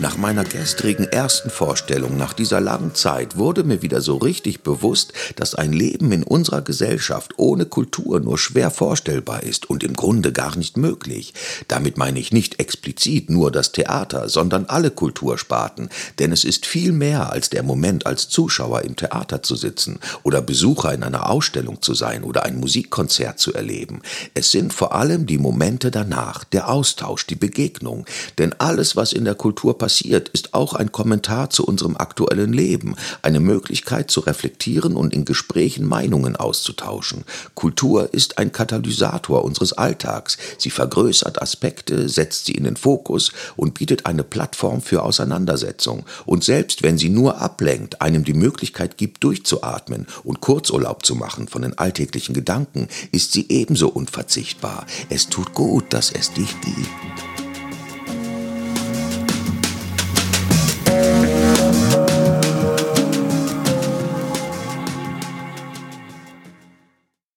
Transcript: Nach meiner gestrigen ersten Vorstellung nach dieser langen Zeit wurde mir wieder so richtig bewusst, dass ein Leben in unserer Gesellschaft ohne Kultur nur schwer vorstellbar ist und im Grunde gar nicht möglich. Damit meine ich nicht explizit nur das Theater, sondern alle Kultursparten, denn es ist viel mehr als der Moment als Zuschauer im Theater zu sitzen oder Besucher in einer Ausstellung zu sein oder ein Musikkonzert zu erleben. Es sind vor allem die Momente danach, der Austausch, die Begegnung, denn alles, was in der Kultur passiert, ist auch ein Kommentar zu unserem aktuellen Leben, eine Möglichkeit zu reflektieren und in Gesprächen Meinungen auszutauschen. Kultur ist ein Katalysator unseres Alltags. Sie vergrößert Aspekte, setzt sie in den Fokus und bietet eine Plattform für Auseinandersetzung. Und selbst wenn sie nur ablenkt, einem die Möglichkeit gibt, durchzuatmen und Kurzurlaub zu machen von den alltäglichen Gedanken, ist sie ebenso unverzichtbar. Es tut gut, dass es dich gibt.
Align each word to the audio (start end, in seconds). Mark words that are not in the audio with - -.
Nach 0.00 0.16
meiner 0.16 0.42
gestrigen 0.42 1.04
ersten 1.04 1.50
Vorstellung 1.50 2.16
nach 2.16 2.32
dieser 2.32 2.60
langen 2.60 2.96
Zeit 2.96 3.36
wurde 3.36 3.62
mir 3.62 3.80
wieder 3.80 4.00
so 4.00 4.16
richtig 4.16 4.62
bewusst, 4.62 5.12
dass 5.36 5.54
ein 5.54 5.72
Leben 5.72 6.10
in 6.10 6.24
unserer 6.24 6.62
Gesellschaft 6.62 7.34
ohne 7.36 7.64
Kultur 7.64 8.18
nur 8.18 8.36
schwer 8.36 8.72
vorstellbar 8.72 9.44
ist 9.44 9.70
und 9.70 9.84
im 9.84 9.94
Grunde 9.94 10.32
gar 10.32 10.56
nicht 10.56 10.76
möglich. 10.76 11.32
Damit 11.68 11.96
meine 11.96 12.18
ich 12.18 12.32
nicht 12.32 12.58
explizit 12.58 13.30
nur 13.30 13.52
das 13.52 13.70
Theater, 13.70 14.28
sondern 14.28 14.66
alle 14.66 14.90
Kultursparten, 14.90 15.88
denn 16.18 16.32
es 16.32 16.42
ist 16.42 16.66
viel 16.66 16.90
mehr 16.90 17.30
als 17.30 17.50
der 17.50 17.62
Moment 17.62 18.04
als 18.04 18.28
Zuschauer 18.28 18.82
im 18.82 18.96
Theater 18.96 19.44
zu 19.44 19.54
sitzen 19.54 20.00
oder 20.24 20.42
Besucher 20.42 20.92
in 20.92 21.04
einer 21.04 21.30
Ausstellung 21.30 21.82
zu 21.82 21.94
sein 21.94 22.24
oder 22.24 22.42
ein 22.44 22.58
Musikkonzert 22.58 23.38
zu 23.38 23.54
erleben. 23.54 24.02
Es 24.34 24.50
sind 24.50 24.72
vor 24.72 24.92
allem 24.92 25.26
die 25.26 25.38
Momente 25.38 25.92
danach, 25.92 26.42
der 26.42 26.68
Austausch, 26.68 27.28
die 27.28 27.36
Begegnung, 27.36 28.06
denn 28.38 28.54
alles, 28.58 28.96
was 28.96 29.12
in 29.12 29.24
der 29.24 29.36
Kultur 29.36 29.78
passiert, 29.84 30.30
ist 30.30 30.54
auch 30.54 30.72
ein 30.72 30.92
Kommentar 30.92 31.50
zu 31.50 31.62
unserem 31.66 31.98
aktuellen 31.98 32.54
Leben, 32.54 32.96
eine 33.20 33.38
Möglichkeit 33.38 34.10
zu 34.10 34.20
reflektieren 34.20 34.96
und 34.96 35.12
in 35.12 35.26
Gesprächen 35.26 35.84
Meinungen 35.84 36.36
auszutauschen. 36.36 37.24
Kultur 37.54 38.14
ist 38.14 38.38
ein 38.38 38.50
Katalysator 38.50 39.44
unseres 39.44 39.74
Alltags. 39.74 40.38
Sie 40.56 40.70
vergrößert 40.70 41.42
Aspekte, 41.42 42.08
setzt 42.08 42.46
sie 42.46 42.52
in 42.52 42.64
den 42.64 42.78
Fokus 42.78 43.30
und 43.56 43.74
bietet 43.74 44.06
eine 44.06 44.24
Plattform 44.24 44.80
für 44.80 45.02
Auseinandersetzung. 45.02 46.06
Und 46.24 46.44
selbst 46.44 46.82
wenn 46.82 46.96
sie 46.96 47.10
nur 47.10 47.42
ablenkt, 47.42 48.00
einem 48.00 48.24
die 48.24 48.32
Möglichkeit 48.32 48.96
gibt, 48.96 49.22
durchzuatmen 49.22 50.06
und 50.22 50.40
Kurzurlaub 50.40 51.04
zu 51.04 51.14
machen 51.14 51.46
von 51.46 51.60
den 51.60 51.76
alltäglichen 51.76 52.34
Gedanken, 52.34 52.88
ist 53.12 53.32
sie 53.32 53.44
ebenso 53.50 53.90
unverzichtbar. 53.90 54.86
Es 55.10 55.28
tut 55.28 55.52
gut, 55.52 55.92
dass 55.92 56.10
es 56.10 56.32
dich 56.32 56.58
gibt. 56.62 57.33